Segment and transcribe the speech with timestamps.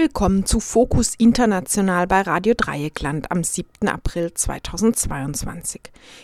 [0.00, 3.86] Willkommen zu Fokus International bei Radio Dreieckland am 7.
[3.86, 5.82] April 2022.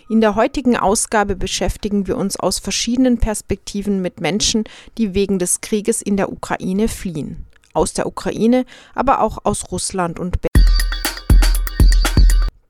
[0.09, 4.65] In der heutigen Ausgabe beschäftigen wir uns aus verschiedenen Perspektiven mit Menschen,
[4.97, 7.45] die wegen des Krieges in der Ukraine fliehen.
[7.75, 10.56] Aus der Ukraine, aber auch aus Russland und Belarus.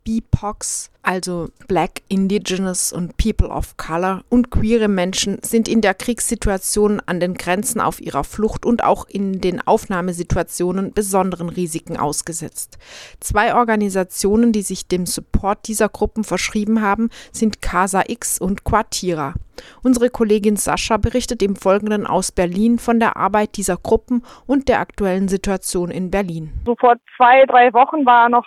[0.07, 7.03] BIPOCs, also Black, Indigenous und People of Color und queere Menschen sind in der Kriegssituation
[7.07, 12.79] an den Grenzen auf ihrer Flucht und auch in den Aufnahmesituationen besonderen Risiken ausgesetzt.
[13.19, 19.35] Zwei Organisationen, die sich dem Support dieser Gruppen verschrieben haben, sind Casa X und Quartira.
[19.83, 24.79] Unsere Kollegin Sascha berichtet im Folgenden aus Berlin von der Arbeit dieser Gruppen und der
[24.79, 26.53] aktuellen Situation in Berlin.
[26.65, 28.47] So vor zwei, drei Wochen war noch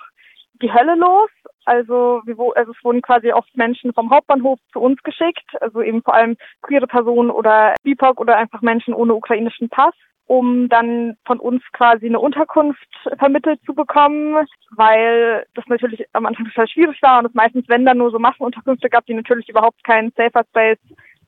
[0.62, 1.30] die Hölle los.
[1.70, 6.02] Also, wir, also es wurden quasi oft Menschen vom Hauptbahnhof zu uns geschickt, also eben
[6.02, 9.94] vor allem queere Personen oder BIPOC oder einfach Menschen ohne ukrainischen Pass
[10.26, 12.88] um dann von uns quasi eine Unterkunft
[13.18, 14.46] vermittelt zu bekommen,
[14.76, 18.20] weil das natürlich am Anfang total schwierig war und es meistens, wenn dann nur so
[18.20, 20.78] Massenunterkünfte gab, die natürlich überhaupt keinen Safer Space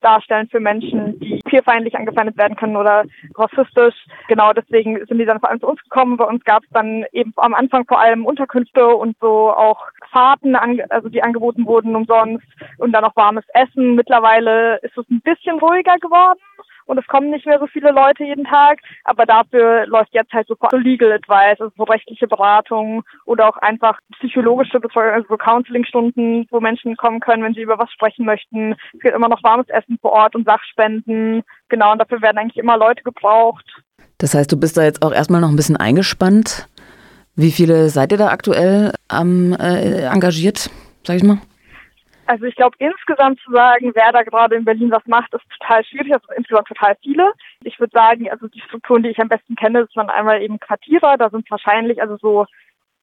[0.02, 3.04] darstellen für Menschen, die queerfeindlich angefeindet werden können oder
[3.36, 3.96] rassistisch.
[4.28, 6.18] Genau deswegen sind die dann vor allem zu uns gekommen.
[6.18, 10.56] Bei uns gab es dann eben am Anfang vor allem Unterkünfte und so auch Fahrten,
[10.56, 12.46] also die angeboten wurden umsonst
[12.78, 13.96] und dann auch warmes Essen.
[13.96, 16.40] Mittlerweile ist es ein bisschen ruhiger geworden
[16.86, 20.48] und es kommen nicht mehr so viele Leute jeden Tag, aber dafür läuft jetzt halt
[20.48, 26.48] so Legal Advice, also so rechtliche Beratung oder auch einfach psychologische Betreuung, also so Counseling-Stunden,
[26.50, 28.74] wo Menschen kommen können, wenn sie über was sprechen möchten.
[28.94, 31.41] Es gibt immer noch warmes Essen vor Ort und Sachspenden.
[31.70, 33.66] Genau, und dafür werden eigentlich immer Leute gebraucht.
[34.18, 36.68] Das heißt, du bist da jetzt auch erstmal noch ein bisschen eingespannt.
[37.36, 40.70] Wie viele seid ihr da aktuell ähm, äh, engagiert,
[41.04, 41.40] sag ich mal?
[42.28, 45.84] Also ich glaube, insgesamt zu sagen, wer da gerade in Berlin was macht, ist total
[45.84, 46.14] schwierig.
[46.14, 47.34] Also insgesamt total viele.
[47.64, 51.18] Ich würde sagen, also die Strukturen, die ich am besten kenne, sind einmal eben Quartierer.
[51.18, 52.46] Da sind wahrscheinlich also so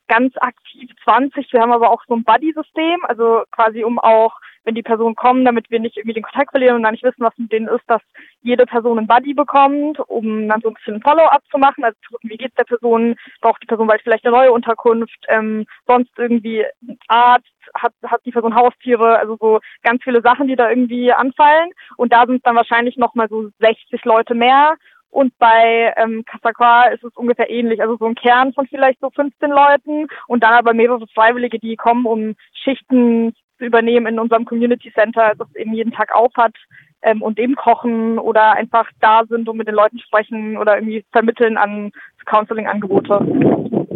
[0.09, 1.53] ganz aktiv 20.
[1.53, 4.35] Wir haben aber auch so ein Buddy-System, also quasi um auch,
[4.69, 7.25] wenn die Personen kommen, damit wir nicht irgendwie den Kontakt verlieren und dann nicht wissen,
[7.25, 8.03] was mit denen ist, dass
[8.43, 11.97] jede Person ein Buddy bekommt, um dann so ein bisschen ein Follow-up zu machen, also
[12.05, 15.65] zu gucken, wie geht's der Person, braucht die Person bald vielleicht eine neue Unterkunft, ähm,
[15.87, 16.67] sonst irgendwie
[17.07, 21.71] Arzt, hat, hat die Person Haustiere, also so ganz viele Sachen, die da irgendwie anfallen.
[21.97, 24.77] Und da sind dann wahrscheinlich nochmal so 60 Leute mehr
[25.11, 29.09] und bei ähm, Casacua ist es ungefähr ähnlich, also so ein Kern von vielleicht so
[29.11, 34.93] 15 Leuten und dann aber mehrere Freiwillige, die kommen, um Schichten übernehmen in unserem Community
[34.93, 36.55] Center, das eben jeden Tag auf hat
[37.03, 41.05] ähm, und eben kochen oder einfach da sind und mit den Leuten sprechen oder irgendwie
[41.13, 41.91] vermitteln an
[42.27, 43.89] Counseling-Angebote.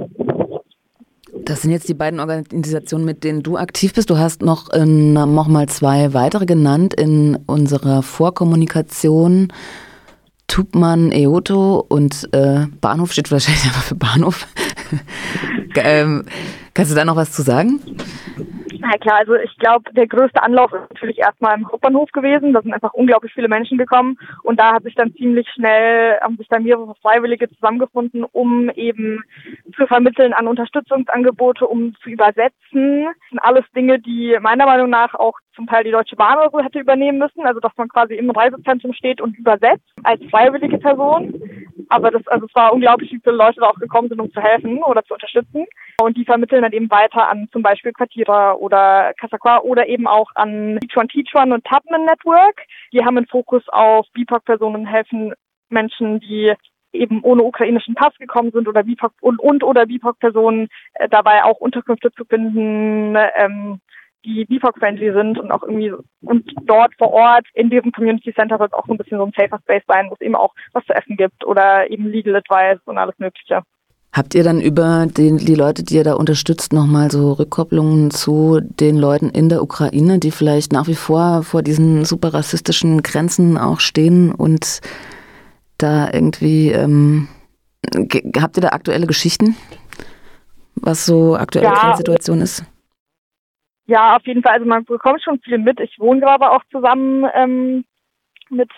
[1.45, 4.11] Das sind jetzt die beiden Organisationen, mit denen du aktiv bist.
[4.11, 5.15] Du hast noch, in,
[5.49, 9.53] mal zwei weitere genannt in unserer Vorkommunikation.
[10.47, 14.47] Tubmann, Eoto und äh, Bahnhof steht wahrscheinlich einfach für Bahnhof.
[15.77, 16.25] ähm,
[16.75, 17.81] kannst du da noch was zu sagen?
[18.83, 22.53] Na klar, also ich glaube, der größte Anlauf ist natürlich erstmal im Hauptbahnhof gewesen.
[22.53, 26.37] Da sind einfach unglaublich viele Menschen gekommen und da hat sich dann ziemlich schnell, haben
[26.37, 29.23] sich dann mehrere Freiwillige zusammengefunden, um eben
[29.77, 33.05] zu vermitteln an Unterstützungsangebote, um zu übersetzen.
[33.05, 36.51] Das sind alles Dinge, die meiner Meinung nach auch zum Teil die Deutsche Bahn oder
[36.51, 40.79] so hätte übernehmen müssen, also dass man quasi im Reisezentrum steht und übersetzt als freiwillige
[40.79, 41.41] Person.
[41.89, 44.41] Aber das, also es war unglaublich, wie viele Leute da auch gekommen sind, um zu
[44.41, 45.67] helfen oder zu unterstützen.
[46.01, 50.31] Und die vermitteln dann eben weiter an zum Beispiel Quartierer oder Casaqua oder eben auch
[50.35, 52.63] an Teach Teachuan und Tubman Network.
[52.93, 55.33] Die haben einen Fokus auf BIPOC-Personen helfen
[55.69, 56.55] Menschen, die
[56.93, 61.59] eben ohne ukrainischen Pass gekommen sind oder BIPOC und, und oder BIPOC-Personen äh, dabei auch
[61.59, 63.81] Unterkünfte zu finden, ähm,
[64.25, 68.73] die BIPOC-friendly sind und auch irgendwie und dort vor Ort in diesem Community Center wird
[68.73, 70.95] auch so ein bisschen so ein safer Space sein, wo es eben auch was zu
[70.95, 73.63] essen gibt oder eben Legal Advice und alles Mögliche.
[74.15, 78.61] Habt ihr dann über den, die Leute, die ihr da unterstützt, nochmal so Rückkopplungen zu
[78.61, 83.57] den Leuten in der Ukraine, die vielleicht nach wie vor vor diesen super rassistischen Grenzen
[83.57, 84.81] auch stehen und
[85.79, 87.29] da irgendwie, ähm,
[88.39, 89.57] habt ihr da aktuelle Geschichten,
[90.75, 91.75] was so aktuelle ja.
[91.75, 92.65] Grenzsituation ist?
[93.87, 94.55] Ja, auf jeden Fall.
[94.55, 95.81] Also man bekommt schon viel mit.
[95.81, 97.85] Ich wohne gerade auch zusammen ähm,
[98.49, 98.71] mit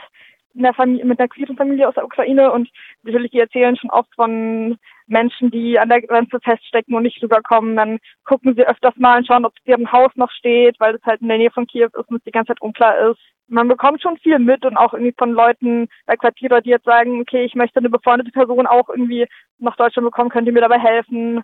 [0.56, 2.68] einer Familie, mit einer queeren Familie aus der Ukraine und
[3.02, 7.76] natürlich die erzählen schon oft von Menschen, die an der Grenze feststecken und nicht rüberkommen.
[7.76, 11.20] Dann gucken sie öfters mal und schauen, ob deren Haus noch steht, weil es halt
[11.20, 13.20] in der Nähe von Kiew ist und es die ganze Zeit unklar ist.
[13.46, 17.20] Man bekommt schon viel mit und auch irgendwie von Leuten bei Quartierer, die jetzt sagen,
[17.20, 19.26] okay, ich möchte eine befreundete Person auch irgendwie
[19.58, 21.42] nach Deutschland bekommen, könnt ihr mir dabei helfen?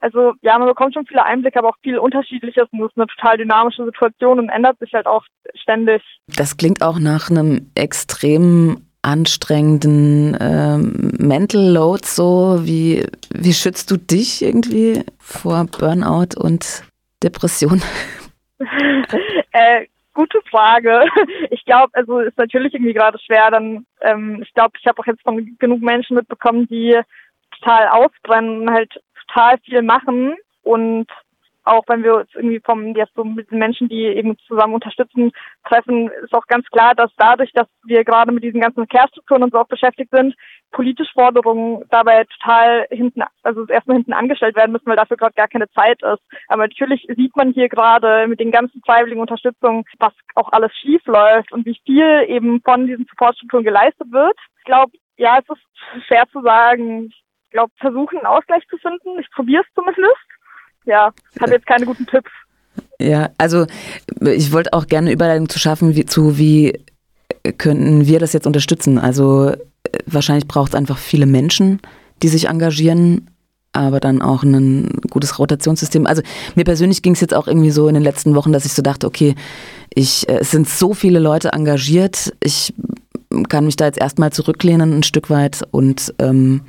[0.00, 3.06] Also ja, man bekommt schon viele Einblicke, aber auch viel Unterschiedliches und es ist eine
[3.06, 5.24] total dynamische Situation und ändert sich halt auch
[5.54, 6.02] ständig.
[6.26, 12.60] Das klingt auch nach einem extremen anstrengenden ähm, Mental Loads so?
[12.62, 16.84] Wie, wie schützt du dich irgendwie vor Burnout und
[17.22, 17.82] Depression?
[19.52, 21.04] äh, gute Frage.
[21.50, 23.50] Ich glaube, also ist natürlich irgendwie gerade schwer.
[23.50, 26.98] Dann, ähm, ich glaube, ich habe auch jetzt von genug Menschen mitbekommen, die
[27.58, 28.92] total ausbrennen und halt
[29.32, 31.06] total viel machen und
[31.64, 35.30] auch wenn wir uns irgendwie vom jetzt so mit den Menschen, die eben zusammen unterstützen,
[35.68, 39.52] treffen, ist auch ganz klar, dass dadurch, dass wir gerade mit diesen ganzen Verkehrsstrukturen und
[39.52, 40.34] so auch beschäftigt sind,
[40.72, 45.48] politische Forderungen dabei total hinten, also erstmal hinten angestellt werden müssen, weil dafür gerade gar
[45.48, 46.22] keine Zeit ist.
[46.48, 51.04] Aber natürlich sieht man hier gerade mit den ganzen freiwilligen Unterstützungen, was auch alles schief
[51.06, 54.36] läuft und wie viel eben von diesen Supportstrukturen geleistet wird.
[54.58, 57.12] Ich glaube, ja, es ist schwer zu sagen.
[57.50, 59.18] Glaube, versuchen einen Ausgleich zu finden.
[59.18, 60.30] Ich probiere es zumindest
[60.86, 62.30] ja, habe jetzt keine guten Tipps.
[62.98, 63.66] Ja, also
[64.20, 66.78] ich wollte auch gerne Überleitung zu schaffen wie, zu, wie
[67.58, 68.98] könnten wir das jetzt unterstützen.
[68.98, 69.54] Also
[70.06, 71.80] wahrscheinlich braucht es einfach viele Menschen,
[72.22, 73.30] die sich engagieren,
[73.72, 76.06] aber dann auch ein gutes Rotationssystem.
[76.06, 76.22] Also
[76.54, 78.82] mir persönlich ging es jetzt auch irgendwie so in den letzten Wochen, dass ich so
[78.82, 79.34] dachte, okay,
[79.94, 82.74] ich, äh, es sind so viele Leute engagiert, ich
[83.48, 86.62] kann mich da jetzt erstmal zurücklehnen ein Stück weit und ähm,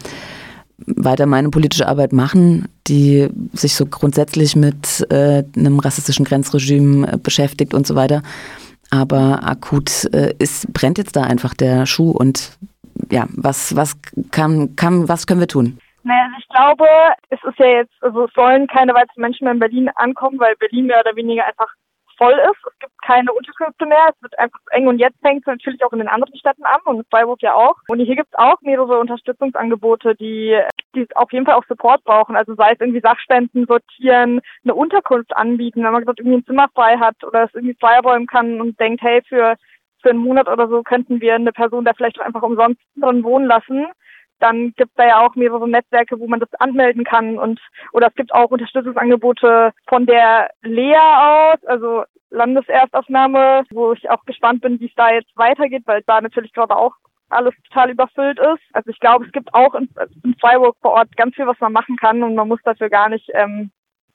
[0.86, 7.18] weiter meine politische Arbeit machen, die sich so grundsätzlich mit äh, einem rassistischen Grenzregime äh,
[7.18, 8.22] beschäftigt und so weiter.
[8.90, 12.58] Aber akut äh, ist, brennt jetzt da einfach der Schuh und
[13.10, 14.00] ja, was, was
[14.32, 15.80] kann, kann, was können wir tun?
[16.04, 16.86] Naja, also ich glaube,
[17.30, 20.88] es ist ja jetzt, also sollen keine weiteren Menschen mehr in Berlin ankommen, weil Berlin
[20.88, 21.68] mehr oder weniger einfach
[22.22, 22.62] voll ist.
[22.68, 24.10] Es gibt keine Unterkünfte mehr.
[24.14, 26.80] Es wird einfach eng und jetzt fängt es natürlich auch in den anderen Städten an
[26.86, 27.76] und in Freiburg ja auch.
[27.88, 30.60] Und hier gibt es auch mehrere Unterstützungsangebote, die,
[30.96, 32.36] die auf jeden Fall auch Support brauchen.
[32.36, 36.68] Also sei es irgendwie Sachspenden sortieren, eine Unterkunft anbieten, wenn man gerade irgendwie ein Zimmer
[36.74, 39.56] frei hat oder es irgendwie freiräumen kann und denkt, hey, für
[40.02, 43.24] für einen Monat oder so könnten wir eine Person da vielleicht auch einfach umsonst drin
[43.24, 43.86] wohnen lassen
[44.42, 47.60] dann gibt es da ja auch mehrere Netzwerke, wo man das anmelden kann und
[47.94, 54.62] oder es gibt auch Unterstützungsangebote von der Lea aus, also Landeserstaufnahme, wo ich auch gespannt
[54.62, 56.96] bin, wie es da jetzt weitergeht, weil da natürlich gerade auch
[57.32, 58.62] alles total überfüllt ist.
[58.74, 59.90] Also ich glaube, es gibt auch in,
[60.24, 63.10] in Freiburg vor Ort ganz viel, was man machen kann und man muss dafür gar
[63.10, 63.72] nicht ähm,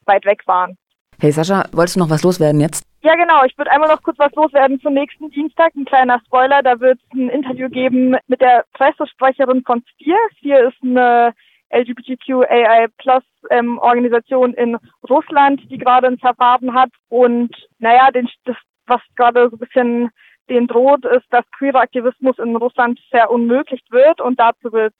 [0.07, 0.77] weit wegfahren.
[1.19, 2.85] Hey Sascha, wolltest du noch was loswerden jetzt?
[3.03, 3.45] Ja, genau.
[3.45, 5.75] Ich würde einmal noch kurz was loswerden zum nächsten Dienstag.
[5.75, 6.63] Ein kleiner Spoiler.
[6.63, 10.19] Da wird es ein Interview geben mit der Pressesprecherin von Sphere.
[10.37, 11.33] Sphere ist eine
[11.71, 14.77] LGBTQAI Plus ähm, Organisation in
[15.09, 16.91] Russland, die gerade ein Verfahren hat.
[17.09, 20.11] Und naja, den, das, was gerade so ein bisschen
[20.49, 24.21] den droht, ist, dass queerer Aktivismus in Russland sehr unmöglich wird.
[24.21, 24.95] Und dazu wird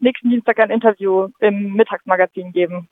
[0.00, 2.88] nächsten Dienstag ein Interview im Mittagsmagazin geben.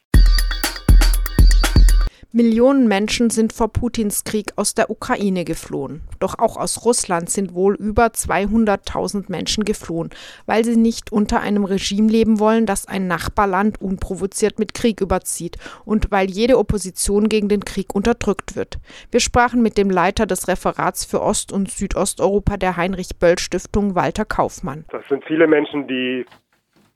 [2.33, 6.03] Millionen Menschen sind vor Putins Krieg aus der Ukraine geflohen.
[6.21, 10.11] Doch auch aus Russland sind wohl über 200.000 Menschen geflohen,
[10.47, 15.57] weil sie nicht unter einem Regime leben wollen, das ein Nachbarland unprovoziert mit Krieg überzieht
[15.85, 18.79] und weil jede Opposition gegen den Krieg unterdrückt wird.
[19.11, 24.85] Wir sprachen mit dem Leiter des Referats für Ost- und Südosteuropa der Heinrich-Böll-Stiftung, Walter Kaufmann.
[24.91, 26.25] Das sind viele Menschen, die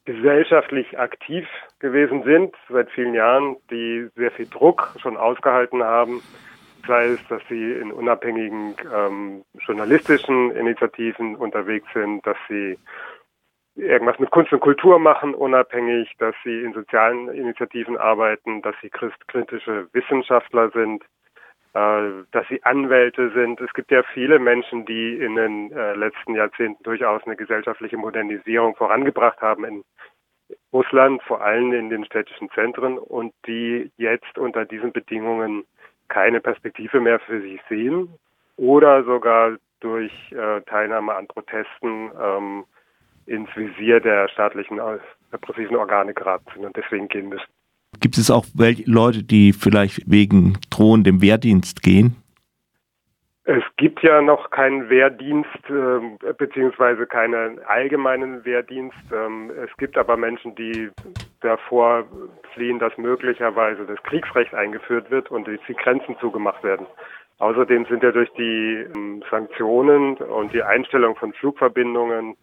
[0.04, 1.44] gesellschaftlich aktiv
[1.84, 6.22] gewesen sind seit vielen Jahren, die sehr viel Druck schon ausgehalten haben,
[6.86, 12.78] sei es, dass sie in unabhängigen ähm, journalistischen Initiativen unterwegs sind, dass sie
[13.76, 18.88] irgendwas mit Kunst und Kultur machen, unabhängig, dass sie in sozialen Initiativen arbeiten, dass sie
[18.88, 21.04] christkritische Wissenschaftler sind,
[21.74, 23.60] äh, dass sie Anwälte sind.
[23.60, 28.74] Es gibt ja viele Menschen, die in den äh, letzten Jahrzehnten durchaus eine gesellschaftliche Modernisierung
[28.74, 29.84] vorangebracht haben in
[30.72, 35.64] Russland, vor allem in den städtischen Zentren und die jetzt unter diesen Bedingungen
[36.08, 38.08] keine Perspektive mehr für sich sehen
[38.56, 42.64] oder sogar durch äh, Teilnahme an Protesten ähm,
[43.26, 44.80] ins Visier der staatlichen
[45.32, 47.48] repressiven Organe geraten sind und deswegen gehen müssen.
[48.00, 48.44] Gibt es auch
[48.84, 52.16] Leute, die vielleicht wegen drohendem Wehrdienst gehen?
[53.46, 58.96] Es gibt ja noch keinen Wehrdienst äh, beziehungsweise keinen allgemeinen Wehrdienst.
[59.12, 60.90] Ähm, es gibt aber Menschen, die
[61.40, 62.04] davor
[62.54, 66.86] fliehen, dass möglicherweise das Kriegsrecht eingeführt wird und die Grenzen zugemacht werden.
[67.38, 72.36] Außerdem sind ja durch die ähm, Sanktionen und die Einstellung von Flugverbindungen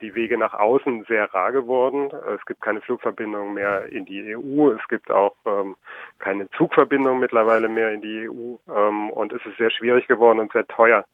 [0.00, 2.10] die Wege nach außen sehr rar geworden.
[2.34, 4.70] Es gibt keine Flugverbindung mehr in die EU.
[4.70, 5.76] Es gibt auch ähm,
[6.18, 8.56] keine Zugverbindung mittlerweile mehr in die EU.
[8.72, 11.04] Ähm, und es ist sehr schwierig geworden und sehr teuer,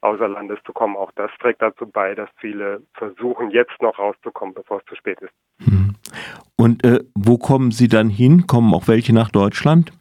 [0.00, 0.96] außer Landes zu kommen.
[0.96, 5.20] Auch das trägt dazu bei, dass viele versuchen, jetzt noch rauszukommen, bevor es zu spät
[5.20, 5.32] ist.
[5.64, 5.94] Hm.
[6.56, 8.46] Und äh, wo kommen Sie dann hin?
[8.46, 9.92] Kommen auch welche nach Deutschland?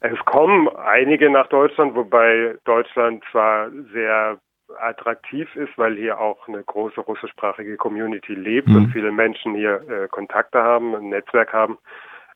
[0.00, 4.38] Es kommen einige nach Deutschland, wobei Deutschland zwar sehr
[4.78, 8.76] attraktiv ist, weil hier auch eine große russischsprachige Community lebt mhm.
[8.76, 11.78] und viele Menschen hier äh, Kontakte haben, ein Netzwerk haben.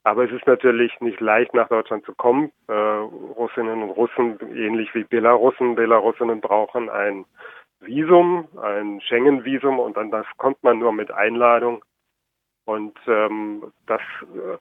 [0.05, 2.51] Aber es ist natürlich nicht leicht, nach Deutschland zu kommen.
[2.67, 7.25] Äh, Russinnen und Russen, ähnlich wie Belarussen, Belarusinnen brauchen ein
[7.81, 11.85] Visum, ein Schengen-Visum und dann das kommt man nur mit Einladung.
[12.65, 14.01] Und ähm, das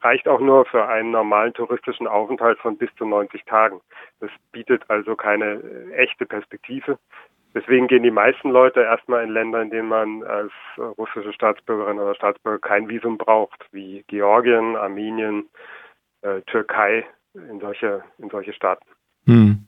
[0.02, 3.80] reicht auch nur für einen normalen touristischen Aufenthalt von bis zu 90 Tagen.
[4.18, 6.98] Das bietet also keine äh, echte Perspektive.
[7.54, 10.52] Deswegen gehen die meisten Leute erstmal in Länder, in denen man als
[10.98, 15.48] russische Staatsbürgerin oder Staatsbürger kein Visum braucht, wie Georgien, Armenien,
[16.22, 17.04] äh, Türkei,
[17.34, 18.86] in solche, in solche Staaten.
[19.26, 19.64] Hm.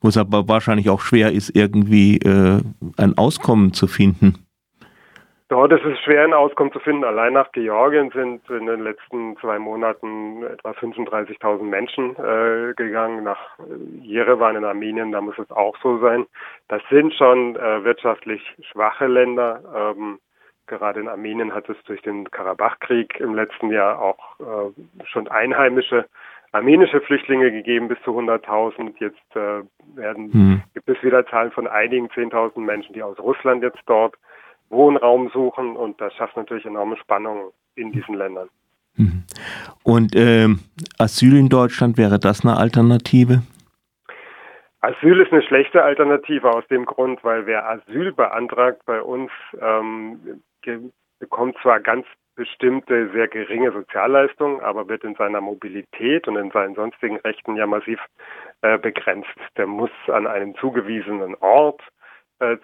[0.00, 2.60] Wo es aber wahrscheinlich auch schwer ist, irgendwie äh,
[2.96, 4.45] ein Auskommen zu finden.
[5.48, 7.04] Dort ist es schwer, ein Auskommen zu finden.
[7.04, 13.22] Allein nach Georgien sind in den letzten zwei Monaten etwa 35.000 Menschen äh, gegangen.
[13.22, 13.38] Nach
[14.02, 16.26] Jerewan in Armenien, da muss es auch so sein.
[16.66, 19.94] Das sind schon äh, wirtschaftlich schwache Länder.
[19.96, 20.18] Ähm,
[20.66, 26.06] gerade in Armenien hat es durch den Karabachkrieg im letzten Jahr auch äh, schon einheimische
[26.52, 28.94] armenische Flüchtlinge gegeben, bis zu 100.000.
[28.98, 29.62] Jetzt äh,
[29.94, 30.62] werden, hm.
[30.74, 34.16] gibt es wieder Zahlen von einigen 10.000 Menschen, die aus Russland jetzt dort
[34.70, 38.48] Wohnraum suchen und das schafft natürlich enorme Spannungen in diesen Ländern.
[38.96, 39.24] Mhm.
[39.82, 40.60] Und ähm,
[40.98, 43.42] Asyl in Deutschland, wäre das eine Alternative?
[44.80, 49.30] Asyl ist eine schlechte Alternative aus dem Grund, weil wer Asyl beantragt bei uns,
[49.60, 50.42] ähm,
[51.18, 52.06] bekommt zwar ganz
[52.36, 57.66] bestimmte sehr geringe Sozialleistungen, aber wird in seiner Mobilität und in seinen sonstigen Rechten ja
[57.66, 57.98] massiv
[58.60, 59.28] äh, begrenzt.
[59.56, 61.80] Der muss an einen zugewiesenen Ort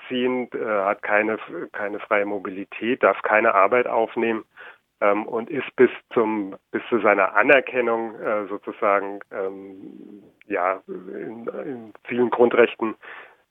[0.09, 1.38] ziehen, äh, hat keine,
[1.73, 4.45] keine freie Mobilität, darf keine Arbeit aufnehmen
[5.00, 11.93] ähm, und ist bis zum bis zu seiner Anerkennung äh, sozusagen ähm, ja in, in
[12.05, 12.95] vielen Grundrechten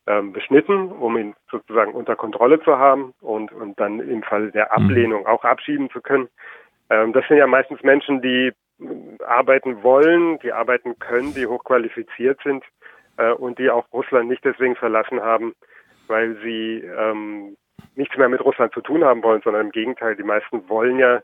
[0.08, 4.66] ähm, beschnitten, um ihn sozusagen unter Kontrolle zu haben und, und dann im Fall der
[4.66, 4.86] mhm.
[4.86, 6.30] Ablehnung auch abschieben zu können.
[6.90, 8.52] Ähm, das sind ja meistens Menschen, die
[9.26, 12.64] arbeiten wollen, die arbeiten können, die hochqualifiziert sind
[13.18, 15.54] äh, und die auch Russland nicht deswegen verlassen haben,
[16.12, 17.58] weil sie ähm,
[17.96, 21.24] nichts mehr mit Russland zu tun haben wollen, sondern im Gegenteil, die meisten wollen ja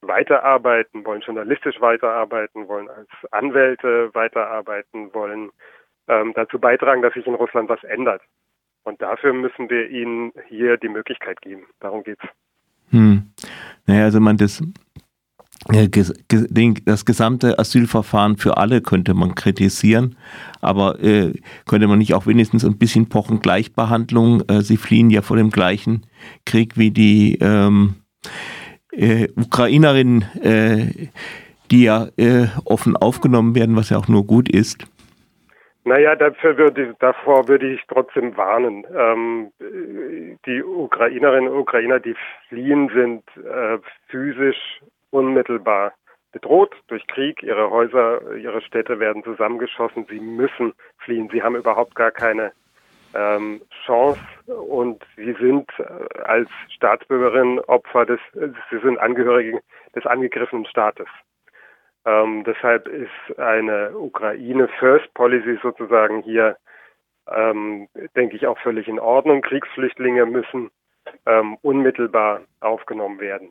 [0.00, 5.50] weiterarbeiten, wollen journalistisch weiterarbeiten, wollen als Anwälte weiterarbeiten, wollen
[6.06, 8.22] ähm, dazu beitragen, dass sich in Russland was ändert.
[8.84, 11.66] Und dafür müssen wir ihnen hier die Möglichkeit geben.
[11.80, 12.22] Darum geht's.
[12.90, 13.30] Hm.
[13.86, 14.62] Naja, also man das
[15.66, 20.16] das gesamte Asylverfahren für alle könnte man kritisieren,
[20.60, 21.32] aber äh,
[21.66, 24.42] könnte man nicht auch wenigstens ein bisschen pochen Gleichbehandlung?
[24.48, 26.06] Äh, sie fliehen ja vor dem gleichen
[26.46, 27.96] Krieg wie die ähm,
[28.92, 31.08] äh, Ukrainerinnen, äh,
[31.70, 34.86] die ja äh, offen aufgenommen werden, was ja auch nur gut ist.
[35.84, 38.84] Naja, dafür würde, davor würde ich trotzdem warnen.
[38.94, 39.50] Ähm,
[40.44, 42.14] die Ukrainerinnen und Ukrainer, die
[42.48, 43.22] fliehen, sind
[44.08, 45.94] physisch unmittelbar
[46.32, 47.42] bedroht durch Krieg.
[47.42, 50.06] Ihre Häuser, ihre Städte werden zusammengeschossen.
[50.08, 51.28] Sie müssen fliehen.
[51.32, 52.52] Sie haben überhaupt gar keine
[53.14, 59.60] ähm, Chance und sie sind äh, als Staatsbürgerin Opfer des, sie sind Angehörige
[59.94, 61.08] des angegriffenen Staates.
[62.04, 66.56] Ähm, deshalb ist eine Ukraine First Policy sozusagen hier,
[67.26, 69.42] ähm, denke ich, auch völlig in Ordnung.
[69.42, 70.70] Kriegsflüchtlinge müssen
[71.26, 73.50] ähm, unmittelbar aufgenommen werden.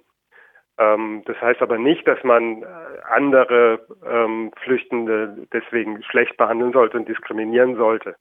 [0.79, 2.65] Ähm, das heißt aber nicht, dass man äh,
[3.09, 8.15] andere ähm, Flüchtende deswegen schlecht behandeln sollte und diskriminieren sollte.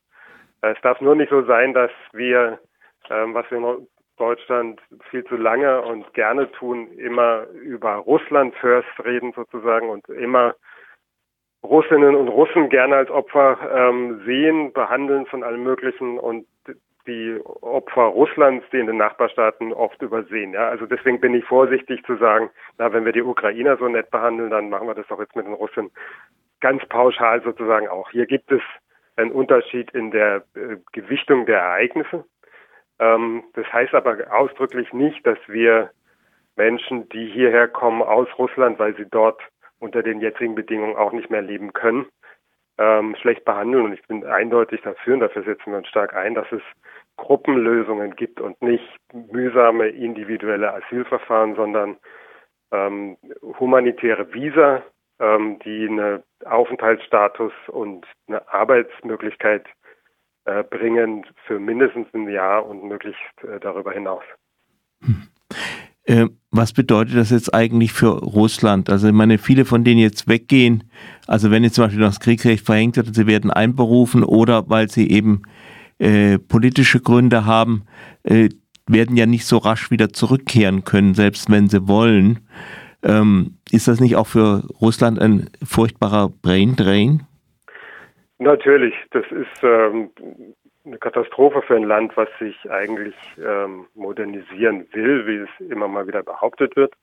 [0.63, 2.59] Äh, es darf nur nicht so sein, dass wir,
[3.11, 3.87] ähm, was wir in
[4.17, 10.55] Deutschland viel zu lange und gerne tun, immer über Russland first reden sozusagen und immer
[11.63, 16.47] Russinnen und Russen gerne als Opfer ähm, sehen, behandeln von allem Möglichen und
[17.07, 20.53] die Opfer Russlands, die in den Nachbarstaaten oft übersehen.
[20.53, 24.11] Ja, also deswegen bin ich vorsichtig zu sagen, na, wenn wir die Ukrainer so nett
[24.11, 25.91] behandeln, dann machen wir das doch jetzt mit den Russen
[26.61, 28.11] ganz pauschal sozusagen auch.
[28.11, 28.63] Hier gibt es
[29.17, 32.25] einen Unterschied in der äh, Gewichtung der Ereignisse.
[32.99, 35.91] Ähm, das heißt aber ausdrücklich nicht, dass wir
[36.57, 39.41] Menschen, die hierher kommen aus Russland, weil sie dort
[39.79, 42.07] unter den jetzigen Bedingungen auch nicht mehr leben können,
[42.79, 43.87] ähm, schlecht behandeln.
[43.87, 46.63] Und ich bin eindeutig dafür, und dafür setzen wir uns stark ein, dass es
[47.17, 51.97] Gruppenlösungen gibt und nicht mühsame individuelle Asylverfahren, sondern
[52.73, 53.17] ähm,
[53.59, 54.83] humanitäre Visa,
[55.19, 59.67] ähm, die einen Aufenthaltsstatus und eine Arbeitsmöglichkeit
[60.45, 64.25] äh, bringen für mindestens ein Jahr und möglichst äh, darüber hinaus.
[65.01, 65.29] Hm.
[66.05, 68.91] Äh, was bedeutet das jetzt eigentlich für Russland?
[68.91, 70.85] Also ich meine, viele von denen jetzt weggehen,
[71.27, 75.11] also wenn jetzt zum Beispiel das Kriegsrecht verhängt wird sie werden einberufen oder weil sie
[75.11, 75.43] eben
[75.99, 77.85] äh, politische Gründe haben,
[78.25, 78.49] äh,
[78.89, 82.41] werden ja nicht so rasch wieder zurückkehren können, selbst wenn sie wollen.
[83.03, 87.23] Ähm, ist das nicht auch für Russland ein furchtbarer Brain Drain?
[88.39, 90.11] Natürlich, das ist ähm,
[90.87, 96.07] eine Katastrophe für ein Land, was sich eigentlich ähm, modernisieren will, wie es immer mal
[96.07, 96.95] wieder behauptet wird.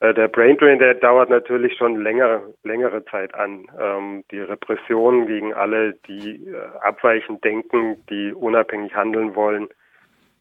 [0.00, 3.66] Äh, der Brain Drain, der dauert natürlich schon längere, längere Zeit an.
[3.80, 9.68] Ähm, die Repressionen gegen alle, die äh, abweichend denken, die unabhängig handeln wollen,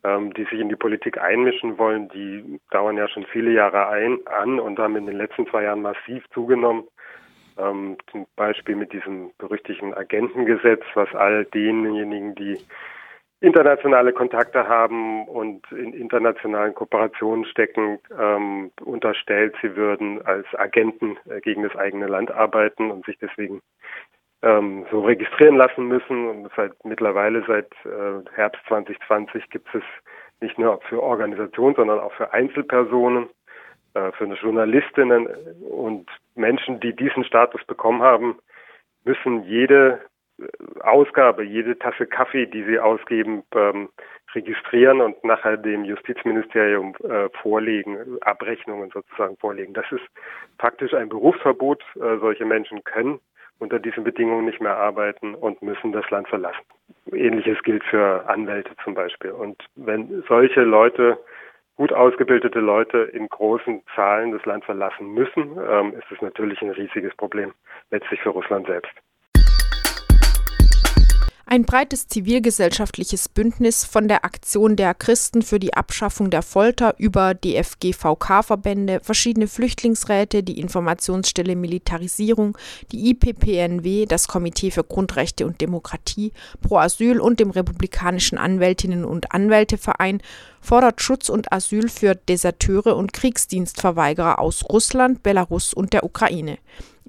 [0.04, 4.20] ähm, die sich in die Politik einmischen wollen, die dauern ja schon viele Jahre ein,
[4.26, 6.84] an und haben in den letzten zwei Jahren massiv zugenommen.
[7.58, 12.58] Ähm, zum Beispiel mit diesem berüchtigten Agentengesetz, was all denjenigen, die
[13.44, 21.42] internationale Kontakte haben und in internationalen Kooperationen stecken, ähm, unterstellt, sie würden als Agenten äh,
[21.42, 23.62] gegen das eigene Land arbeiten und sich deswegen
[24.44, 26.30] ähm, so registrieren lassen müssen.
[26.30, 29.84] Und seit mittlerweile seit äh, Herbst 2020 gibt es
[30.40, 33.28] nicht nur für Organisationen, sondern auch für Einzelpersonen
[33.94, 35.28] äh, für Journalistinnen
[35.70, 38.40] und Menschen, die diesen Status bekommen haben,
[39.04, 40.02] müssen jede
[40.40, 40.46] äh,
[40.82, 43.90] Ausgabe, jede Tasse Kaffee, die sie ausgeben, ähm,
[44.34, 49.74] registrieren und nachher dem Justizministerium äh, vorlegen, Abrechnungen sozusagen vorlegen.
[49.74, 50.04] Das ist
[50.60, 51.84] faktisch ein Berufsverbot.
[51.96, 53.20] Äh, solche Menschen können
[53.60, 56.64] unter diesen Bedingungen nicht mehr arbeiten und müssen das Land verlassen.
[57.12, 59.32] Ähnliches gilt für Anwälte zum Beispiel.
[59.32, 61.18] Und wenn solche Leute
[61.76, 66.72] gut ausgebildete Leute in großen Zahlen das Land verlassen müssen, ähm, ist es natürlich ein
[66.72, 67.54] riesiges Problem,
[67.90, 68.94] letztlich für Russland selbst.
[71.54, 77.36] Ein breites zivilgesellschaftliches Bündnis von der Aktion der Christen für die Abschaffung der Folter über
[77.36, 82.58] DFGVK-Verbände, verschiedene Flüchtlingsräte, die Informationsstelle Militarisierung,
[82.92, 89.32] die IPPNW, das Komitee für Grundrechte und Demokratie, Pro Asyl und dem Republikanischen Anwältinnen und
[89.32, 90.24] Anwälteverein
[90.60, 96.58] fordert Schutz und Asyl für Deserteure und Kriegsdienstverweigerer aus Russland, Belarus und der Ukraine.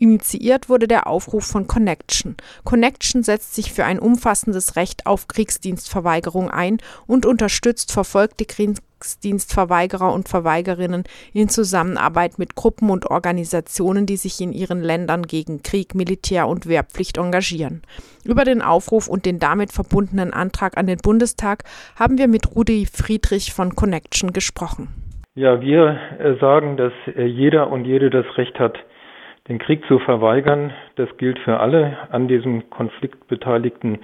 [0.05, 2.37] Initiiert wurde der Aufruf von Connection.
[2.63, 10.29] Connection setzt sich für ein umfassendes Recht auf Kriegsdienstverweigerung ein und unterstützt verfolgte Kriegsdienstverweigerer und
[10.29, 16.49] Verweigerinnen in Zusammenarbeit mit Gruppen und Organisationen, die sich in ihren Ländern gegen Krieg, Militär
[16.49, 17.81] und Wehrpflicht engagieren.
[18.27, 21.64] Über den Aufruf und den damit verbundenen Antrag an den Bundestag
[21.99, 24.88] haben wir mit Rudi Friedrich von Connection gesprochen.
[25.35, 28.77] Ja, wir äh, sagen, dass äh, jeder und jede das Recht hat,
[29.48, 30.72] den Krieg zu verweigern.
[30.96, 33.98] Das gilt für alle an diesem Konflikt beteiligten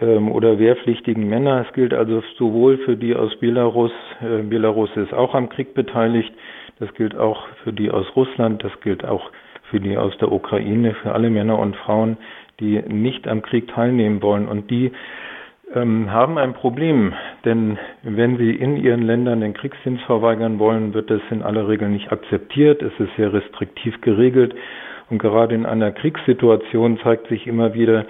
[0.00, 1.64] ähm, oder wehrpflichtigen Männer.
[1.66, 6.32] Es gilt also sowohl für die aus Belarus, äh, Belarus ist auch am Krieg beteiligt,
[6.78, 9.30] das gilt auch für die aus Russland, das gilt auch
[9.70, 12.16] für die aus der Ukraine, für alle Männer und Frauen,
[12.60, 14.92] die nicht am Krieg teilnehmen wollen und die
[15.74, 21.10] ähm, haben ein Problem, denn wenn sie in ihren Ländern den Kriegsdienst verweigern wollen, wird
[21.10, 22.82] das in aller Regel nicht akzeptiert.
[22.82, 24.54] Es ist sehr restriktiv geregelt
[25.10, 28.06] und gerade in einer Kriegssituation zeigt sich immer wieder,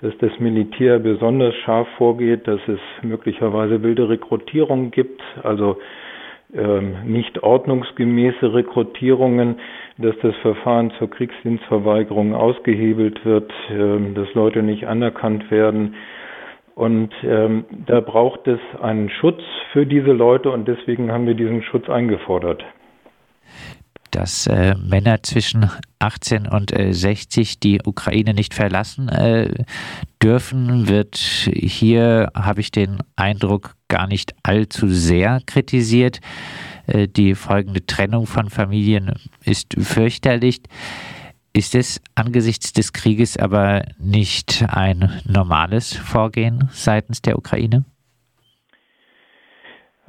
[0.00, 5.78] dass das Militär besonders scharf vorgeht, dass es möglicherweise wilde Rekrutierungen gibt, also
[6.54, 9.60] ähm, nicht ordnungsgemäße Rekrutierungen,
[9.98, 15.94] dass das Verfahren zur Kriegsdienstverweigerung ausgehebelt wird, ähm, dass Leute nicht anerkannt werden
[16.74, 21.62] und ähm, da braucht es einen Schutz für diese Leute und deswegen haben wir diesen
[21.62, 22.62] Schutz eingefordert.
[24.10, 29.64] Dass äh, Männer zwischen 18 und äh, 60 die Ukraine nicht verlassen äh,
[30.22, 36.20] dürfen, wird hier, habe ich den Eindruck, gar nicht allzu sehr kritisiert.
[36.86, 39.12] Äh, die folgende Trennung von Familien
[39.44, 40.60] ist fürchterlich.
[41.54, 47.84] Ist es angesichts des Krieges aber nicht ein normales Vorgehen seitens der Ukraine?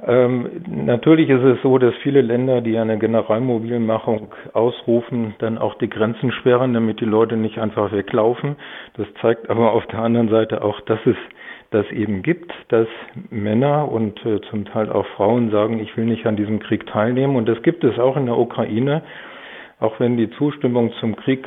[0.06, 5.88] Ähm, natürlich ist es so, dass viele Länder, die eine Generalmobilmachung ausrufen, dann auch die
[5.88, 8.56] Grenzen sperren, damit die Leute nicht einfach weglaufen.
[8.96, 11.16] Das zeigt aber auf der anderen Seite auch, dass es
[11.70, 12.88] das eben gibt, dass
[13.30, 17.36] Männer und äh, zum Teil auch Frauen sagen, ich will nicht an diesem Krieg teilnehmen.
[17.36, 19.02] Und das gibt es auch in der Ukraine
[19.84, 21.46] auch wenn die Zustimmung zum Krieg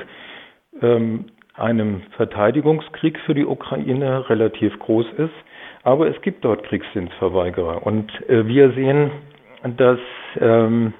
[0.81, 5.33] ähm, einem Verteidigungskrieg für die Ukraine relativ groß ist.
[5.83, 7.85] Aber es gibt dort Kriegsdienstverweigerer.
[7.85, 9.11] Und äh, wir sehen,
[9.77, 9.99] dass
[10.39, 10.93] ähm,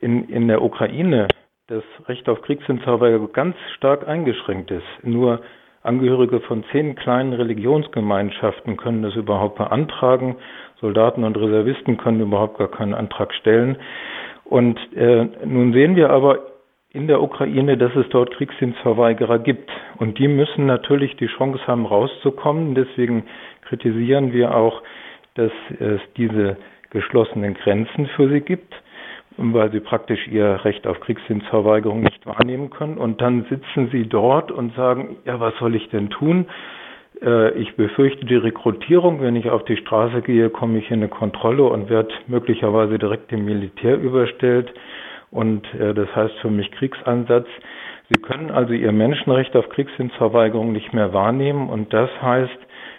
[0.00, 1.28] in, in der Ukraine
[1.66, 4.86] das Recht auf Kriegsdienstverweigerung ganz stark eingeschränkt ist.
[5.02, 5.40] Nur
[5.86, 10.34] Angehörige von zehn kleinen Religionsgemeinschaften können das überhaupt beantragen.
[10.80, 13.76] Soldaten und Reservisten können überhaupt gar keinen Antrag stellen.
[14.48, 16.38] Und äh, nun sehen wir aber
[16.92, 19.70] in der Ukraine, dass es dort Kriegsdienstverweigerer gibt.
[19.98, 22.74] Und die müssen natürlich die Chance haben, rauszukommen.
[22.74, 23.24] Deswegen
[23.68, 24.82] kritisieren wir auch,
[25.34, 26.56] dass es diese
[26.90, 28.74] geschlossenen Grenzen für sie gibt,
[29.36, 32.96] weil sie praktisch ihr Recht auf Kriegsdienstverweigerung nicht wahrnehmen können.
[32.96, 36.46] Und dann sitzen sie dort und sagen, ja, was soll ich denn tun?
[37.22, 39.20] Äh, ich befürchte die Rekrutierung.
[39.20, 43.30] Wenn ich auf die Straße gehe, komme ich in eine Kontrolle und werde möglicherweise direkt
[43.30, 44.72] dem Militär überstellt.
[45.30, 47.46] Und äh, das heißt für mich Kriegsansatz.
[48.08, 51.68] Sie können also ihr Menschenrecht auf Kriegsdienstverweigerung nicht mehr wahrnehmen.
[51.68, 52.58] Und das heißt,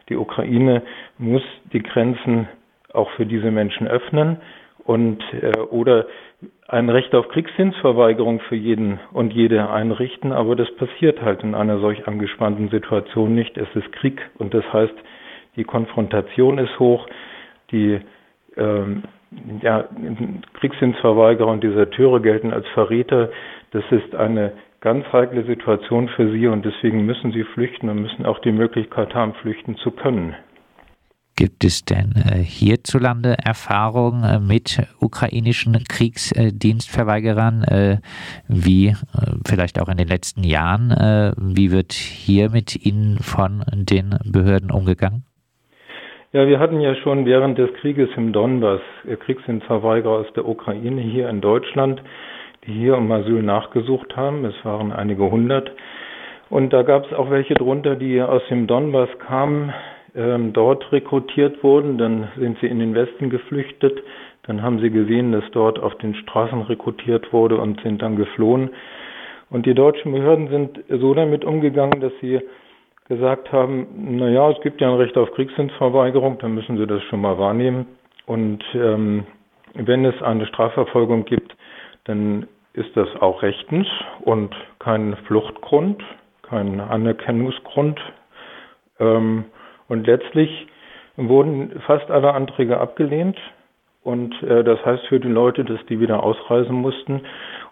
[0.10, 0.84] die Ukraine
[1.18, 2.48] muss die Grenzen
[2.94, 4.38] auch für diese Menschen öffnen
[4.86, 6.08] und äh, oder
[6.68, 11.80] ein Recht auf Kriegsdienstverweigerung für jeden und jede einrichten, aber das passiert halt in einer
[11.80, 13.58] solch angespannten Situation nicht.
[13.58, 14.94] Es ist Krieg und das heißt,
[15.56, 17.08] die Konfrontation ist hoch,
[17.72, 18.00] die
[18.56, 19.04] ähm,
[19.62, 19.86] ja,
[20.54, 23.30] Kriegsdienstverweigerer und Deserteure gelten als Verräter.
[23.72, 28.26] Das ist eine ganz heikle Situation für sie und deswegen müssen sie flüchten und müssen
[28.26, 30.36] auch die Möglichkeit haben, flüchten zu können.
[31.38, 37.98] Gibt es denn äh, hierzulande Erfahrungen äh, mit ukrainischen Kriegsdienstverweigerern, äh,
[38.48, 38.96] wie
[39.46, 40.90] vielleicht auch in den letzten Jahren?
[41.38, 45.26] Wie wird hier mit ihnen von den Behörden umgegangen?
[46.34, 48.82] Ja, wir hatten ja schon während des Krieges im Donbass
[49.26, 52.02] Kriegsdienstverweigerer aus der Ukraine hier in Deutschland,
[52.66, 54.44] die hier um Asyl nachgesucht haben.
[54.46, 55.72] Es waren einige hundert.
[56.50, 59.72] Und da gab es auch welche drunter, die aus dem Donbass kamen,
[60.18, 61.98] ähm, dort rekrutiert wurden.
[61.98, 64.04] Dann sind sie in den Westen geflüchtet.
[64.44, 68.72] Dann haben sie gesehen, dass dort auf den Straßen rekrutiert wurde und sind dann geflohen.
[69.50, 72.42] Und die deutschen Behörden sind so damit umgegangen, dass sie
[73.08, 77.02] gesagt haben, na ja, es gibt ja ein Recht auf Kriegsdienstverweigerung, dann müssen sie das
[77.04, 77.86] schon mal wahrnehmen.
[78.26, 79.26] Und ähm,
[79.76, 81.56] wenn es eine Strafverfolgung gibt,
[82.06, 83.88] dann ist das auch rechtens
[84.22, 86.04] und kein Fluchtgrund,
[86.42, 88.00] kein Anerkennungsgrund.
[89.00, 89.46] Ähm,
[89.88, 90.68] und letztlich
[91.16, 93.38] wurden fast alle Anträge abgelehnt.
[94.04, 97.22] Und äh, das heißt für die Leute, dass die wieder ausreisen mussten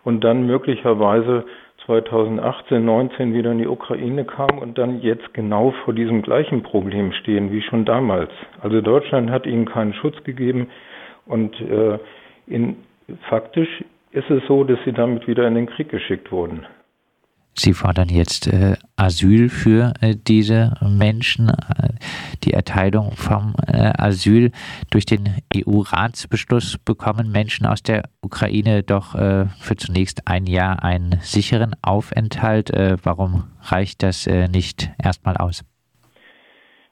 [0.04, 1.46] und dann möglicherweise
[1.86, 7.12] 2018, 19 wieder in die Ukraine kamen und dann jetzt genau vor diesem gleichen Problem
[7.14, 8.32] stehen wie schon damals.
[8.62, 10.68] Also Deutschland hat ihnen keinen Schutz gegeben
[11.28, 12.00] und äh,
[12.48, 12.78] in,
[13.30, 16.66] faktisch ist es so, dass sie damit wieder in den Krieg geschickt wurden.
[17.58, 21.48] Sie fordern jetzt äh, Asyl für äh, diese Menschen.
[21.50, 21.94] Äh,
[22.44, 24.52] die Erteilung vom äh, Asyl
[24.92, 25.24] durch den
[25.56, 32.72] EU-Ratsbeschluss bekommen Menschen aus der Ukraine doch äh, für zunächst ein Jahr einen sicheren Aufenthalt.
[33.04, 35.64] Warum reicht das nicht erstmal aus?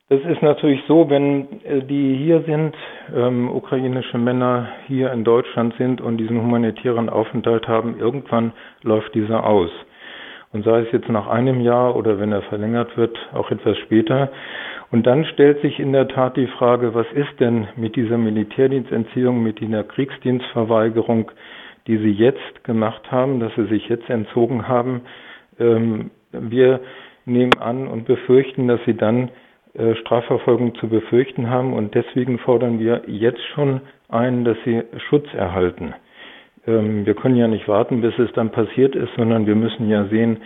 [0.09, 1.47] Das ist natürlich so, wenn
[1.87, 2.75] die hier sind,
[3.13, 9.45] ähm, ukrainische Männer hier in Deutschland sind und diesen humanitären Aufenthalt haben, irgendwann läuft dieser
[9.45, 9.69] aus
[10.53, 14.31] und sei es jetzt nach einem Jahr oder wenn er verlängert wird, auch etwas später.
[14.91, 19.41] Und dann stellt sich in der Tat die Frage, was ist denn mit dieser Militärdienstentziehung,
[19.41, 21.31] mit dieser Kriegsdienstverweigerung,
[21.87, 25.01] die Sie jetzt gemacht haben, dass Sie sich jetzt entzogen haben.
[25.59, 26.79] Ähm, wir
[27.25, 29.29] nehmen an und befürchten, dass Sie dann
[29.73, 35.25] äh, Strafverfolgung zu befürchten haben und deswegen fordern wir jetzt schon ein, dass Sie Schutz
[35.33, 35.95] erhalten.
[36.67, 40.07] Ähm, wir können ja nicht warten, bis es dann passiert ist, sondern wir müssen ja
[40.07, 40.37] sehen,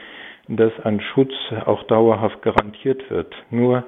[0.47, 1.33] dass ein Schutz
[1.65, 3.33] auch dauerhaft garantiert wird.
[3.51, 3.83] Nur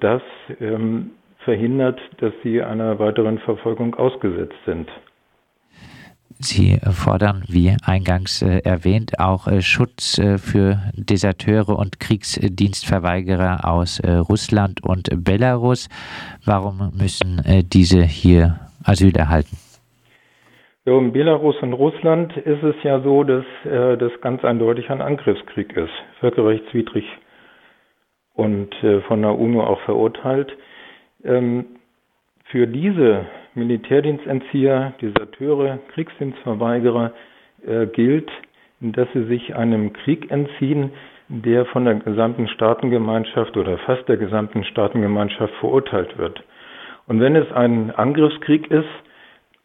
[0.00, 0.22] das
[0.60, 1.12] ähm,
[1.44, 4.88] verhindert, dass sie einer weiteren Verfolgung ausgesetzt sind.
[6.38, 14.00] Sie fordern, wie eingangs äh, erwähnt, auch äh, Schutz äh, für Deserteure und Kriegsdienstverweigerer aus
[14.04, 15.88] Russland und Belarus.
[16.44, 17.40] Warum müssen
[17.72, 19.56] diese hier Asyl erhalten?
[20.84, 25.00] Ja, in Belarus und Russland ist es ja so, dass äh, das ganz eindeutig ein
[25.00, 27.04] Angriffskrieg ist, völkerrechtswidrig
[28.34, 30.52] und äh, von der UNO auch verurteilt.
[31.22, 31.66] Ähm,
[32.46, 37.12] für diese Militärdienstentzieher, Deserteure, Kriegsdienstverweigerer
[37.64, 38.32] äh, gilt,
[38.80, 40.90] dass sie sich einem Krieg entziehen,
[41.28, 46.42] der von der gesamten Staatengemeinschaft oder fast der gesamten Staatengemeinschaft verurteilt wird.
[47.06, 48.88] Und wenn es ein Angriffskrieg ist,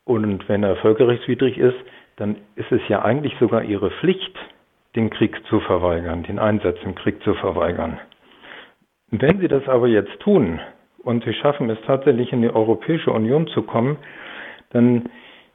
[0.07, 1.75] und wenn er völkerrechtswidrig ist,
[2.15, 4.35] dann ist es ja eigentlich sogar ihre Pflicht,
[4.95, 7.99] den Krieg zu verweigern, den Einsatz im Krieg zu verweigern.
[9.11, 10.59] Wenn sie das aber jetzt tun
[11.03, 13.97] und sie schaffen es tatsächlich in die Europäische Union zu kommen,
[14.71, 15.09] dann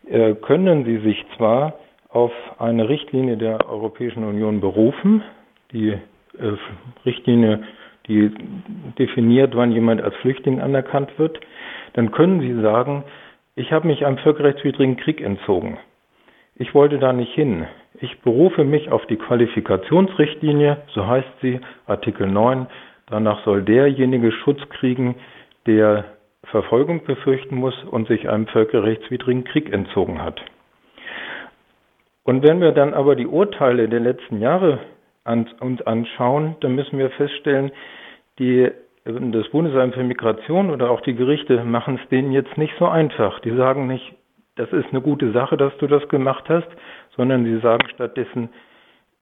[0.07, 1.75] äh, können sie sich zwar
[2.11, 5.23] auf eine Richtlinie der Europäischen Union berufen,
[5.73, 5.99] die äh,
[7.07, 7.63] Richtlinie,
[8.07, 8.31] die
[8.99, 11.41] definiert, wann jemand als Flüchtling anerkannt wird,
[11.95, 13.05] dann können sie sagen,
[13.55, 15.79] ich habe mich einem völkerrechtswidrigen Krieg entzogen.
[16.55, 17.67] ich wollte da nicht hin.
[18.01, 22.67] Ich berufe mich auf die Qualifikationsrichtlinie, so heißt sie, Artikel 9.
[23.07, 25.17] Danach soll derjenige Schutz kriegen,
[25.67, 26.05] der
[26.45, 30.41] Verfolgung befürchten muss und sich einem völkerrechtswidrigen Krieg entzogen hat.
[32.25, 34.79] Und wenn wir dann aber die Urteile der letzten Jahre
[35.25, 37.71] an, uns anschauen, dann müssen wir feststellen,
[38.39, 38.71] die,
[39.05, 43.41] das Bundesamt für Migration oder auch die Gerichte machen es denen jetzt nicht so einfach.
[43.41, 44.15] Die sagen nicht,
[44.57, 46.69] das ist eine gute Sache, dass du das gemacht hast,
[47.17, 48.51] sondern sie sagen stattdessen,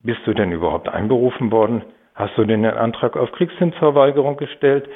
[0.03, 1.83] bist du denn überhaupt einberufen worden?
[2.15, 4.89] Hast du denn einen Antrag auf Kriegsdienstverweigerung gestellt?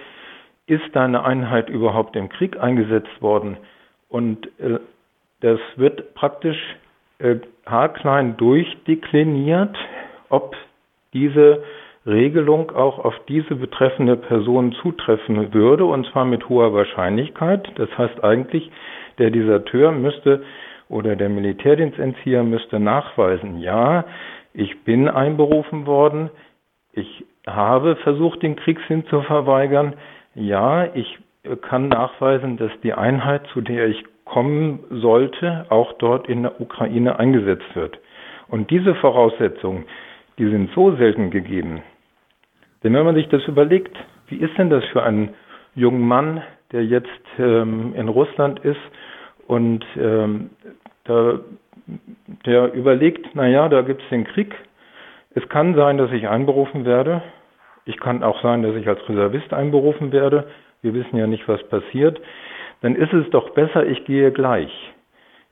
[0.67, 3.57] Ist deine Einheit überhaupt im Krieg eingesetzt worden?
[4.09, 4.79] Und äh,
[5.41, 6.59] das wird praktisch
[7.19, 9.77] äh, haarklein durchdekliniert,
[10.29, 10.57] ob
[11.13, 11.63] diese
[12.07, 17.71] Regelung auch auf diese betreffende Person zutreffen würde, und zwar mit hoher Wahrscheinlichkeit.
[17.77, 18.71] Das heißt eigentlich,
[19.19, 20.43] der Deserteur müsste
[20.89, 24.05] oder der Militärdienstentzieher müsste nachweisen, ja,
[24.53, 26.31] ich bin einberufen worden,
[26.93, 29.95] ich habe versucht, den Kriegssinn zu verweigern,
[30.35, 31.19] ja, ich
[31.63, 37.19] kann nachweisen, dass die Einheit, zu der ich kommen sollte, auch dort in der Ukraine
[37.19, 37.99] eingesetzt wird.
[38.49, 39.85] Und diese Voraussetzungen,
[40.39, 41.83] die sind so selten gegeben.
[42.85, 43.97] Denn wenn man sich das überlegt,
[44.29, 45.31] wie ist denn das für einen
[45.75, 48.81] jungen Mann, der jetzt ähm, in Russland ist
[49.47, 50.51] und ähm,
[51.05, 51.41] da,
[52.47, 54.55] der überlegt, naja, da gibt es den Krieg.
[55.35, 57.23] Es kann sein, dass ich einberufen werde.
[57.87, 60.47] Ich kann auch sein, dass ich als Reservist einberufen werde.
[60.83, 62.21] Wir wissen ja nicht, was passiert.
[62.83, 64.71] Dann ist es doch besser, ich gehe gleich.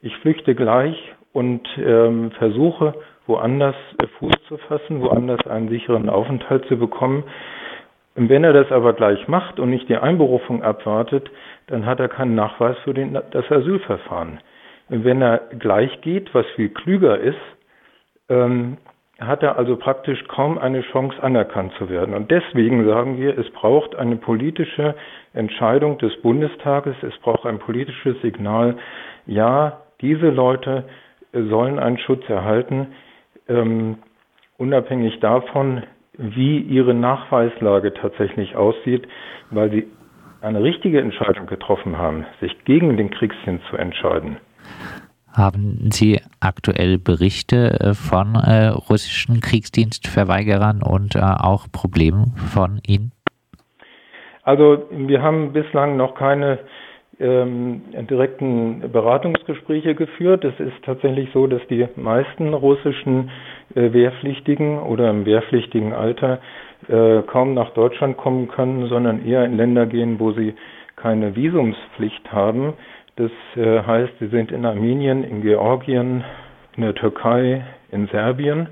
[0.03, 0.97] Ich flüchte gleich
[1.33, 2.95] und ähm, versuche,
[3.27, 3.77] woanders
[4.19, 7.25] Fuß zu fassen, woanders einen sicheren Aufenthalt zu bekommen.
[8.15, 11.31] Wenn er das aber gleich macht und nicht die Einberufung abwartet,
[11.69, 14.41] dann hat er keinen Nachweis für den, das Asylverfahren.
[14.89, 17.39] Wenn er gleich geht, was viel klüger ist,
[18.29, 18.77] ähm,
[19.19, 22.15] hat er also praktisch kaum eine Chance anerkannt zu werden.
[22.15, 24.95] Und deswegen sagen wir, es braucht eine politische
[25.33, 28.77] Entscheidung des Bundestages, es braucht ein politisches Signal,
[29.27, 30.85] ja, diese Leute
[31.33, 32.89] sollen einen Schutz erhalten,
[33.49, 33.99] ähm,
[34.59, 35.83] unabhängig davon,
[36.19, 39.07] wie ihre Nachweislage tatsächlich aussieht,
[39.51, 39.87] weil sie
[40.41, 44.37] eine richtige Entscheidung getroffen haben, sich gegen den Kriegsdienst zu entscheiden.
[45.33, 53.13] Haben Sie aktuell Berichte äh, von äh, russischen Kriegsdienstverweigerern und äh, auch Problemen von ihnen?
[54.43, 56.59] Also wir haben bislang noch keine
[57.19, 60.45] ähm, direkten Beratungsgespräche geführt.
[60.45, 63.31] Es ist tatsächlich so, dass die meisten russischen
[63.75, 66.41] äh, Wehrpflichtigen oder im wehrpflichtigen Alter
[66.89, 70.55] äh, kaum nach Deutschland kommen können, sondern eher in Länder gehen, wo sie
[70.97, 72.75] keine Visumspflicht haben.
[73.17, 76.25] Das äh, heißt, sie sind in Armenien, in Georgien,
[76.77, 78.69] in der Türkei, in Serbien.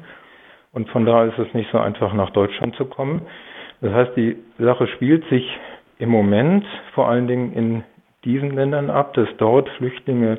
[0.72, 3.22] Und von da ist es nicht so einfach, nach Deutschland zu kommen.
[3.80, 5.44] Das heißt, die Sache spielt sich
[5.98, 7.84] im Moment vor allen Dingen in
[8.24, 10.38] diesen Ländern ab, dass dort Flüchtlinge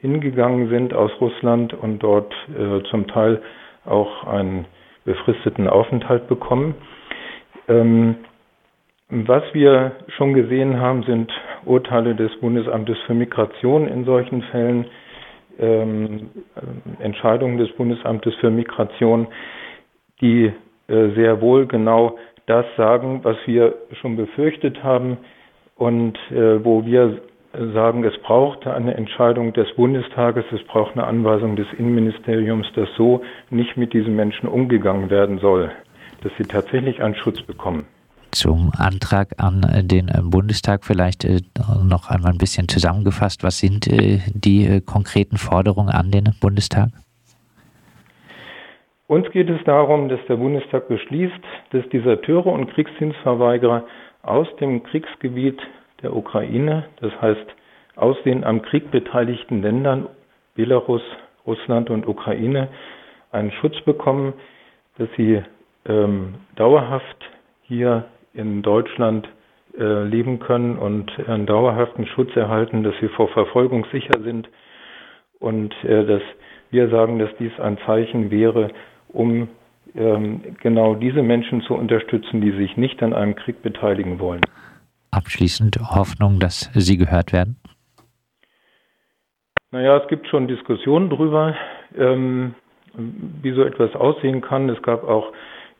[0.00, 3.42] hingegangen sind aus Russland und dort äh, zum Teil
[3.84, 4.66] auch einen
[5.04, 6.74] befristeten Aufenthalt bekommen.
[7.68, 8.16] Ähm,
[9.08, 11.32] was wir schon gesehen haben, sind
[11.64, 14.86] Urteile des Bundesamtes für Migration in solchen Fällen,
[15.58, 16.30] ähm,
[16.98, 19.28] Entscheidungen des Bundesamtes für Migration,
[20.20, 20.52] die
[20.88, 25.18] äh, sehr wohl genau das sagen, was wir schon befürchtet haben,
[25.76, 27.20] und äh, wo wir
[27.72, 33.22] sagen, es braucht eine Entscheidung des Bundestages, es braucht eine Anweisung des Innenministeriums, dass so
[33.50, 35.70] nicht mit diesen Menschen umgegangen werden soll,
[36.22, 37.86] dass sie tatsächlich einen Schutz bekommen.
[38.32, 41.40] Zum Antrag an den Bundestag vielleicht äh,
[41.82, 43.42] noch einmal ein bisschen zusammengefasst.
[43.42, 46.90] Was sind äh, die äh, konkreten Forderungen an den Bundestag?
[49.08, 53.84] Uns geht es darum, dass der Bundestag beschließt, dass Deserteure und Kriegsdienstverweigerer
[54.26, 55.60] aus dem Kriegsgebiet
[56.02, 57.46] der Ukraine, das heißt
[57.96, 60.08] aus den am Krieg beteiligten Ländern
[60.54, 61.02] Belarus,
[61.46, 62.68] Russland und Ukraine
[63.32, 64.34] einen Schutz bekommen,
[64.98, 65.42] dass sie
[65.86, 67.16] ähm, dauerhaft
[67.62, 69.28] hier in Deutschland
[69.78, 74.48] äh, leben können und einen dauerhaften Schutz erhalten, dass sie vor Verfolgung sicher sind
[75.38, 76.22] und äh, dass
[76.70, 78.70] wir sagen, dass dies ein Zeichen wäre,
[79.08, 79.48] um
[79.96, 84.42] genau diese Menschen zu unterstützen, die sich nicht an einem Krieg beteiligen wollen.
[85.10, 87.56] Abschließend Hoffnung, dass Sie gehört werden?
[89.70, 91.54] Naja, es gibt schon Diskussionen darüber,
[91.96, 92.54] ähm,
[93.42, 94.68] wie so etwas aussehen kann.
[94.68, 95.32] Es gab auch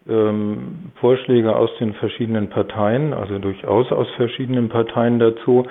[0.09, 5.67] ähm, Vorschläge aus den verschiedenen Parteien, also durchaus aus verschiedenen Parteien dazu.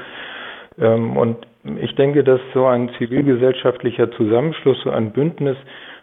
[0.78, 1.38] Ähm, und
[1.82, 5.58] ich denke, dass so ein zivilgesellschaftlicher Zusammenschluss, so ein Bündnis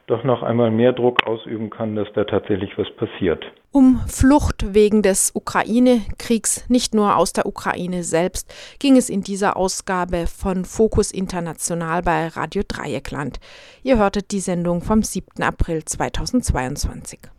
[0.07, 3.45] doch noch einmal mehr Druck ausüben kann, dass da tatsächlich was passiert.
[3.71, 9.57] Um Flucht wegen des Ukraine-Kriegs, nicht nur aus der Ukraine selbst, ging es in dieser
[9.57, 13.41] Ausgabe von Fokus International bei Radio Dreieckland.
[13.83, 15.43] Ihr hörtet die Sendung vom 7.
[15.43, 17.31] April 2022.